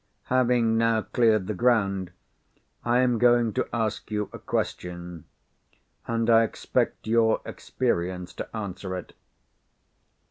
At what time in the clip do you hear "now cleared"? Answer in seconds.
0.79-1.45